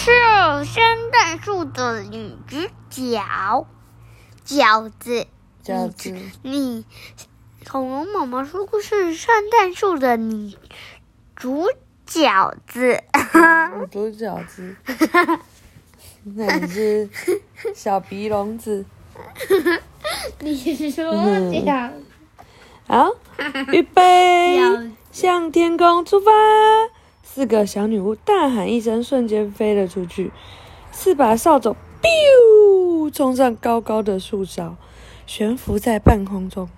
[0.00, 0.12] 是
[0.64, 2.56] 圣诞树的女主
[2.88, 3.66] 角
[4.46, 5.26] 饺子。
[5.64, 6.84] 饺子，你
[7.68, 10.56] 恐龙妈妈说故事，圣诞树的女
[11.34, 11.66] 主
[12.06, 13.02] 饺子。
[13.74, 14.76] 女主饺子，
[16.22, 17.10] 那你是
[17.74, 18.86] 小鼻笼子。
[20.38, 20.56] 你
[20.92, 21.90] 说饺
[22.86, 23.10] 好，
[23.72, 24.60] 预备，
[25.10, 26.30] 向天空出发！
[27.38, 30.32] 四个小女巫大喊一声，瞬间飞了出去。
[30.90, 34.74] 四把扫帚，biu，冲上高高的树梢，
[35.24, 36.68] 悬浮在半空中，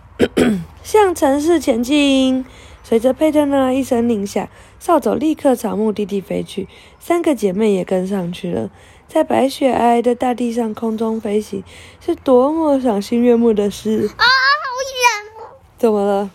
[0.84, 2.44] 向城市前进。
[2.82, 6.68] 随着佩特纳一声令下，扫帚立刻朝目的地飞去。
[6.98, 8.68] 三个姐妹也跟上去了。
[9.08, 11.64] 在白雪皑皑的大地上空中飞行，
[12.04, 14.10] 是多么赏心悦目的事！
[14.18, 15.56] 啊，好远哦！
[15.78, 16.30] 怎么了？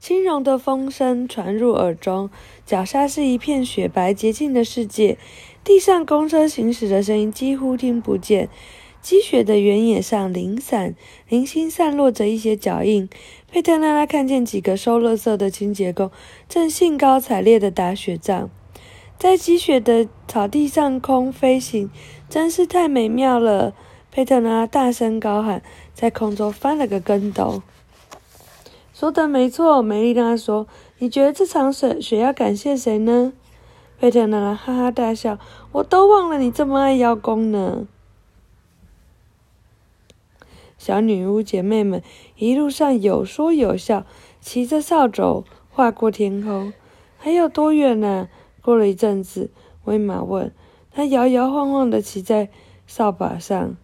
[0.00, 2.30] 轻柔的风声传入耳中，
[2.64, 5.18] 脚下是一片雪白洁净的世界，
[5.62, 8.48] 地上公车行驶的声音几乎听不见。
[9.02, 10.94] 积雪的原野上零散、
[11.28, 13.08] 零星散落着一些脚印。
[13.50, 16.10] 佩特拉拉看见几个收垃圾的清洁工
[16.48, 18.48] 正兴高采烈地打雪仗，
[19.18, 21.90] 在积雪的草地上空飞行，
[22.30, 23.74] 真是太美妙了！
[24.10, 27.62] 佩特拉拉大声高喊，在空中翻了个跟斗。
[29.00, 30.66] 说的没错，梅丽娜说
[31.00, 33.32] ：“你觉得这场雪雪要感谢谁呢？”
[33.98, 35.38] 佩特拉拉哈哈大笑
[35.72, 37.88] ：“我都忘了你这么爱邀功呢。”
[40.76, 42.02] 小女巫姐妹们
[42.36, 44.04] 一路上有说有笑，
[44.38, 46.74] 骑着扫帚划过天空。
[47.16, 48.28] 还有多远呢、
[48.60, 49.50] 过了一阵子，
[49.84, 50.52] 威玛问
[50.92, 52.50] ：“她摇摇晃晃的骑在
[52.86, 53.78] 扫把上，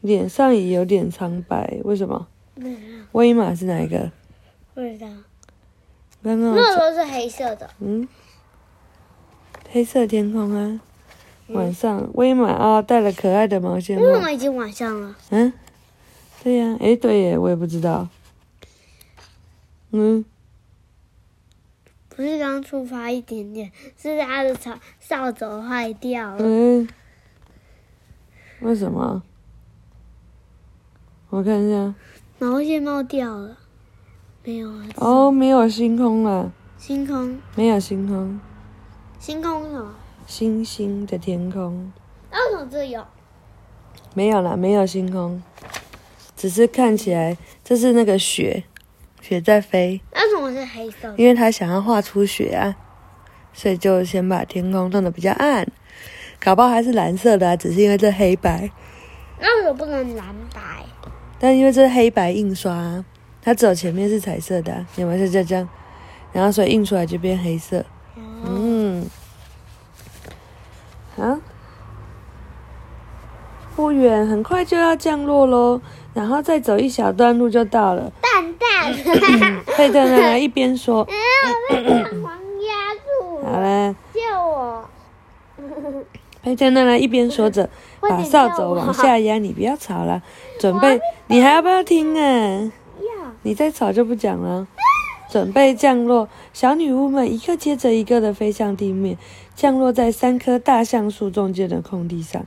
[0.00, 1.80] 脸上也有点苍白。
[1.82, 2.28] 为什么？
[3.12, 4.10] 威马是哪一个？
[4.74, 5.06] 不知道，
[6.22, 7.68] 刚刚我那讲都是黑色的。
[7.80, 8.06] 嗯，
[9.70, 10.80] 黑色天空啊，
[11.48, 14.04] 晚上威马啊戴了可爱的毛线帽。
[14.04, 15.16] 为什么已经晚上了？
[15.30, 15.52] 嗯，
[16.42, 18.08] 对呀、诶，对耶，我也不知道。
[19.92, 20.24] 嗯，
[22.08, 26.38] 不是刚出发一点点，是他的扫扫帚坏掉了。
[26.40, 26.88] 嗯，
[28.60, 29.22] 为什么？
[31.28, 31.94] 我看一下。
[32.38, 33.56] 毛线帽掉了，
[34.44, 34.84] 没有啊？
[34.96, 38.38] 哦，没有星空了，星空，没有星空，
[39.18, 39.94] 星空什么？
[40.26, 41.90] 星星的天空
[42.30, 43.02] 那为什么这有？
[44.12, 45.42] 没有啦，没有星空，
[46.36, 48.64] 只是看起来这是那个雪，
[49.22, 51.14] 雪在飞，那为什么是黑色的？
[51.16, 52.76] 因为他想要画出雪啊，
[53.54, 55.66] 所以就先把天空弄得比较暗，
[56.38, 58.70] 搞不好还是蓝色的啊，只是因为这黑白。
[59.40, 60.84] 那为什么不能蓝白？
[61.46, 63.04] 但因为这是黑白印刷、啊，
[63.40, 65.68] 它只有前面是彩色的、啊，有没有就这样？
[66.32, 67.84] 然后所以印出来就变黑色。
[68.44, 69.06] 嗯，
[71.16, 71.38] 啊，
[73.76, 75.80] 不远，很快就要降落喽，
[76.14, 78.12] 然后再走一小段路就到了。
[78.20, 78.92] 蛋蛋，
[79.76, 81.14] 佩特呢一边说嗯，
[81.70, 83.96] 我被大黄压住：“好了，了。
[84.12, 84.20] 救
[84.50, 84.84] 我！”
[86.46, 87.68] 佩特呢一边说着，
[88.00, 90.22] 把扫帚往下压，你不要吵了，
[90.60, 92.72] 准备，你还要不要听啊？
[93.02, 94.68] 要你再吵就不讲了。
[95.28, 99.18] 准备降落，小女巫们一个接着一个的飞向地面，
[99.56, 102.46] 降落在三棵大橡树中间的空地上。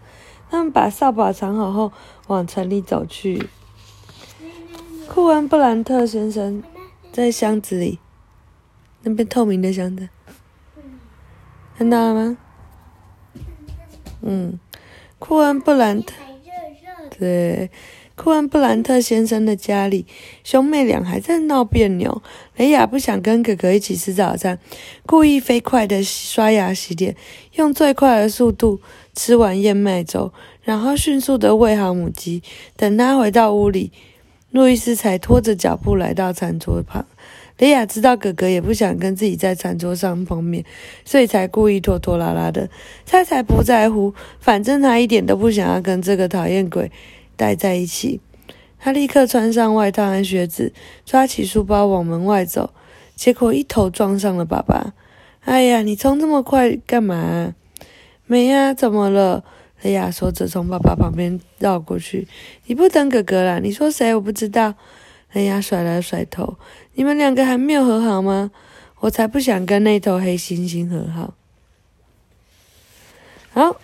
[0.50, 1.92] 他们把扫把藏好后，
[2.28, 3.50] 往城里走去。
[5.10, 6.64] 库恩布兰特先生
[7.12, 8.00] 在箱子里，
[9.04, 10.08] 那边透明的箱子，
[11.78, 12.38] 看到了吗？
[14.22, 14.60] 嗯，
[15.18, 16.14] 库恩布兰特。
[17.18, 17.70] 对，
[18.16, 20.06] 库恩布兰特先生的家里，
[20.44, 22.22] 兄妹俩还在闹别扭。
[22.56, 24.60] 雷亚不想跟哥哥一起吃早餐，
[25.06, 27.16] 故意飞快的刷牙洗脸，
[27.56, 28.80] 用最快的速度
[29.16, 30.32] 吃完燕麦粥，
[30.62, 32.44] 然后迅速的喂好母鸡。
[32.78, 33.92] 等他回到屋里，
[34.52, 37.06] 路易斯才拖着脚步来到餐桌旁。
[37.60, 40.66] 雷亚知道哥哥也不想跟自己在餐桌上碰面，
[41.06, 42.70] 所以才故意拖拖拉拉的。
[43.06, 46.92] 他才不在乎，反正他一点都不想要跟这个讨厌鬼
[47.36, 48.22] 待在一起。
[48.80, 50.72] 他立刻穿上外套和靴子，
[51.06, 52.74] 抓起书包往门外走，
[53.14, 54.94] 结果一头撞上了爸爸。
[55.42, 57.54] 哎呀，你冲这么快干嘛、
[58.26, 59.44] 没呀、怎么了？
[59.82, 62.28] 雷亚说着从爸爸旁边绕过去。
[62.68, 63.60] 你不等哥哥啦？
[63.60, 64.16] 你说谁？
[64.16, 64.76] 我不知道。
[65.34, 66.58] 雷亚甩了甩头。
[66.94, 68.52] 你们两个还没有和好吗？
[69.02, 71.34] 我才不想跟那头黑猩猩和好。
[73.52, 73.80] 好，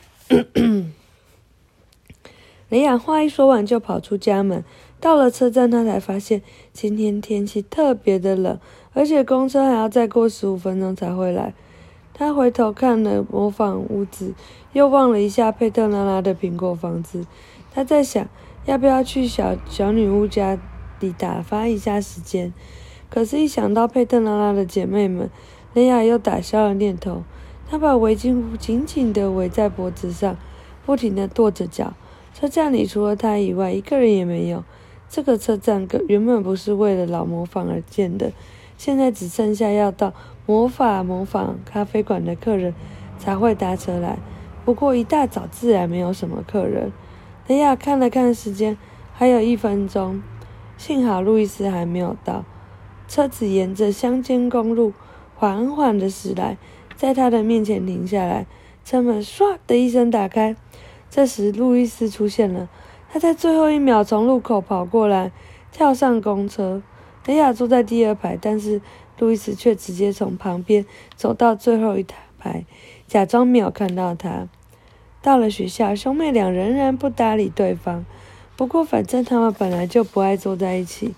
[2.70, 4.64] 雷雅话一说完就跑出家门。
[5.00, 6.42] 到了车站，他才发现
[6.74, 8.60] 今天天气特别的冷，
[8.94, 11.54] 而且公车还要再过十五分钟才会来。
[12.14, 14.34] 他回头看了模仿屋子，
[14.74, 17.26] 又望了一下佩特拉拉的苹果房子。
[17.72, 18.28] 他在想，
[18.66, 20.58] 要不要去小小女巫家
[21.12, 22.54] 打发一下时间。
[23.10, 25.30] 可是，一想到佩特拉拉的姐妹们，
[25.74, 27.24] 雷亚又打消了念头。
[27.70, 30.38] 她把围巾紧紧地围在脖子上，
[30.86, 31.94] 不停地跺着脚。
[32.34, 34.64] 车站里除了她以外，一个人也没有。
[35.10, 38.32] 这个车站原本不是为了老模仿而建的，
[38.78, 40.14] 现在只剩下要到。
[40.48, 42.76] 魔法模仿咖啡馆的客人
[43.18, 44.20] 才会搭车来，
[44.64, 46.92] 不过一大早自然没有什么客人。
[47.48, 48.78] 雷亚看了看时间，
[49.12, 50.22] 还有一分钟，
[50.78, 52.44] 幸好路易斯还没有到。
[53.08, 54.94] 车子沿着乡间公路
[55.36, 56.58] 缓缓地驶来，
[56.96, 58.46] 在他的面前停下来，
[58.84, 60.56] 车门唰的一声打开。
[61.10, 62.70] 这时路易斯出现了，
[63.10, 65.32] 他在最后一秒从路口跑过来，
[65.72, 66.82] 跳上公车。
[67.26, 68.82] 雷亚坐在第二排，但是。
[69.18, 70.86] 路易斯却直接从旁边
[71.16, 72.06] 走到最后一
[72.38, 72.66] 排，
[73.08, 74.50] 假装没有看到他。
[75.22, 78.04] 到了学校，兄妹俩仍然不搭理对方。
[78.58, 81.14] 不过，反正他们本来就不爱坐在一起。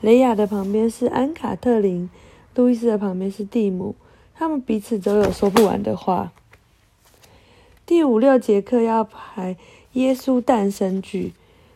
[0.00, 2.10] 雷亚的旁边是安卡特林，
[2.54, 3.94] 路易斯的旁边是蒂姆，
[4.34, 6.32] 他们彼此都有说不完的话。
[7.86, 9.56] 第五六节课要排
[9.92, 11.32] 耶稣诞生剧。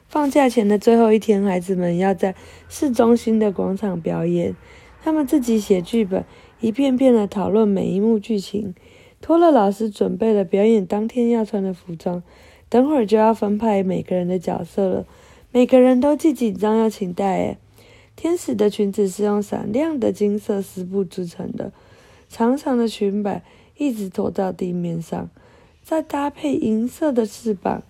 [0.09, 2.35] 放假前的最后一天，孩子们要在
[2.69, 4.56] 市中心的广场表演。
[5.03, 6.25] 他们自己写剧本，
[6.61, 8.75] 一遍遍的讨论每一幕剧情。
[9.21, 12.23] 托勒老师准备了表演当天要穿的服装，
[12.69, 15.06] 等会儿就要分派每个人的角色了。
[15.50, 17.37] 每个人都既紧张又期待。
[17.37, 17.59] 诶，
[18.15, 21.73] 天使的裙子是用闪亮的金色丝布织成的，
[22.29, 23.43] 长长的裙摆
[23.76, 25.31] 一直拖到地面上，
[25.82, 27.82] 再搭配银色的翅膀、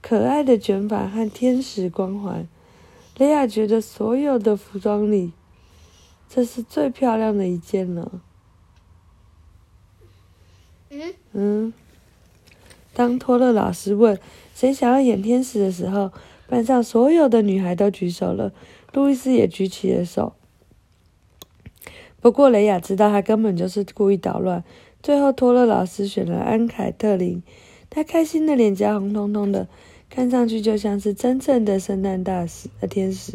[0.00, 2.46] 可爱的卷发和天使光环。
[3.18, 5.32] 雷亚觉得所有的服装里。
[6.28, 8.22] 这是最漂亮的一件了。
[10.88, 11.72] 嗯嗯。
[12.94, 14.18] 当托勒老师问
[14.54, 16.10] 谁想要演天使的时候，
[16.48, 18.52] 班上所有的女孩都举手了，
[18.92, 20.34] 路易斯也举起了手。
[22.20, 24.62] 不过雷亚知道他根本就是故意捣乱。
[25.02, 27.42] 最后，托勒老师选了安凯特林，
[27.90, 29.66] 他开心的脸颊红彤彤的，
[30.08, 33.32] 看上去就像是真正的圣诞大使的天使。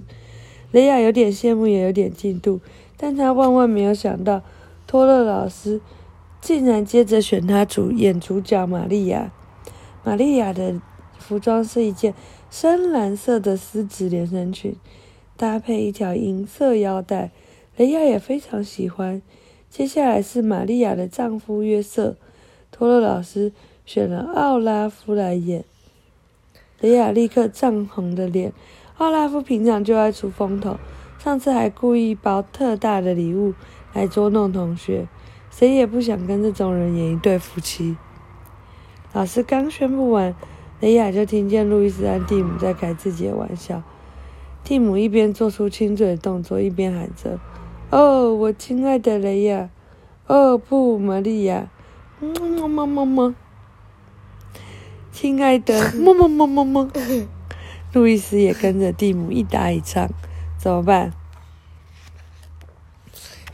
[0.72, 2.60] 雷亚有点羡慕，也有点嫉妒。
[2.96, 4.44] 但她万万没有想到，
[4.86, 5.82] 托勒老师
[6.40, 9.34] 竟然接着选他主演主角玛利亚。
[10.08, 10.80] 玛利亚的
[11.20, 12.14] 服装是一件
[12.50, 14.74] 深蓝色的丝质连身裙，
[15.36, 17.32] 搭配一条银色腰带，
[17.76, 19.22] 雷亚也非常喜欢。
[19.70, 22.16] 接下来是玛利亚的丈夫约瑟，
[22.72, 23.52] 托勒老师
[23.86, 25.66] 选了奥拉夫来演。
[26.80, 28.54] 雷亚立刻涨红的脸，
[29.00, 30.78] 奥拉夫平常就爱出风头。
[31.22, 33.54] 上次还故意包特大的礼物
[33.92, 35.06] 来捉弄同学，
[35.52, 37.98] 谁也不想跟这种人演一对夫妻。
[39.18, 40.36] 老师刚宣布完，
[40.80, 43.82] 雷亚就听见路易斯和蒂姆在开自己的玩笑。
[44.64, 47.40] 蒂姆一边做出亲嘴的动作，一边喊着
[47.90, 49.72] ：“哦，我亲爱的雷亚！
[50.28, 51.68] 哦不，玛利亚！
[52.20, 53.34] 么么么么，
[55.12, 56.92] 亲爱的么么么么么。”
[57.94, 60.08] 路易斯也跟着蒂姆一打一唱。
[60.60, 61.12] 怎么办？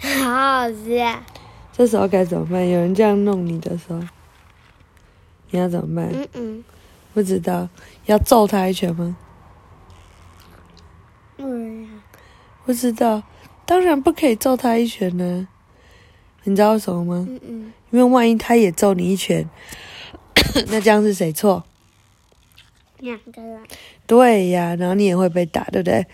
[0.02, 1.24] 好好笑。
[1.72, 2.68] 这时候该怎么办？
[2.68, 4.02] 有人这样弄你的时候，
[5.54, 6.10] 你要怎么办？
[6.12, 6.64] 嗯嗯。
[7.14, 7.70] 不知道，
[8.08, 9.16] 要揍他一拳吗？
[11.38, 12.02] 嗯。
[12.66, 13.22] 不知道，
[13.68, 15.48] 当然不可以揍他一拳呢。
[16.44, 17.28] 你知道为什么吗？
[17.30, 17.74] 嗯嗯。
[17.92, 19.48] 因为万一他也揍你一拳，
[20.70, 21.64] 那这样是谁错？
[22.98, 23.62] 两个人。
[24.08, 26.08] 对呀，然后你也会被打，对不对？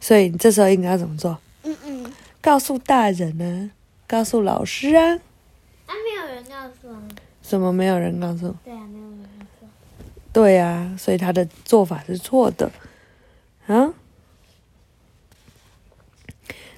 [0.00, 1.38] 所以你这时候应该怎么做？
[1.62, 3.70] 嗯嗯，告诉大人呢？
[4.08, 5.20] 告诉老师啊？
[5.86, 7.00] 啊，没有人告诉啊。
[7.50, 8.54] 什么没有人告诉？
[8.64, 9.66] 对啊，没有人告诉。
[10.32, 12.70] 对啊，所以他的做法是错的。
[13.66, 13.92] 啊？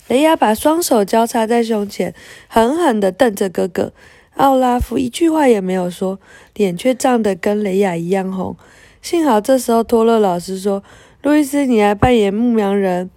[0.08, 2.14] 雷亚把双手交叉在胸前，
[2.48, 3.92] 狠狠的瞪着哥哥
[4.36, 6.18] 奥拉夫，一句话也没有说，
[6.54, 8.56] 脸却涨得跟雷亚一样红。
[9.02, 10.82] 幸好这时候托勒老师说。
[11.20, 13.08] 路易斯，你来扮演牧羊人；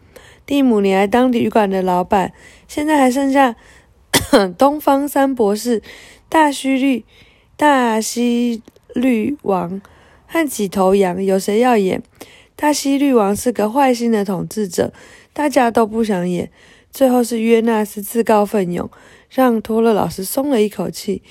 [0.45, 2.33] 蒂姆，你来当旅馆的老板。
[2.67, 3.55] 现在还剩下
[4.59, 5.81] 东方三博士、
[6.29, 7.03] 大须绿、
[7.57, 8.61] 大西
[8.93, 9.81] 律王
[10.27, 12.03] 和几头羊，有谁要演？
[12.55, 14.91] 大西律王是个坏心的统治者，
[15.33, 16.51] 大家都不想演。
[16.91, 18.89] 最后是约纳斯自告奋勇，
[19.29, 21.21] 让托勒老师松了一口气。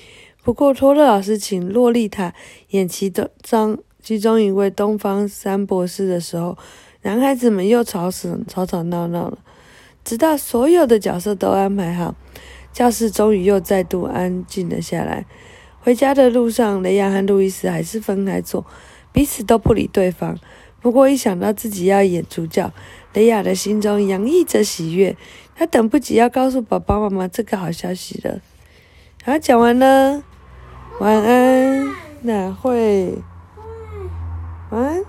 [0.43, 2.33] 不过托勒老师请洛丽塔
[2.69, 3.77] 演其中。
[4.01, 6.55] 其中一位东方三博士的时候，
[7.01, 9.39] 男孩子们又吵死、吵吵闹闹了。
[10.03, 12.13] 直到所有的角色都安排好，
[12.71, 15.25] 教室终于又再度安静了下来。
[15.85, 18.65] 回家的路上，雷亚和路易斯还是分开坐，
[19.11, 20.35] 彼此都不理对方。
[20.81, 22.73] 不过一想到自己要演主角，
[23.13, 25.15] 雷亚的心中洋溢着喜悦，
[25.53, 28.41] 她等不及要告诉爸爸妈妈这个好消息了。
[29.23, 30.23] 好，讲完了，
[30.99, 31.87] 晚安，
[32.23, 33.19] 那会？
[34.71, 35.03] 晚安。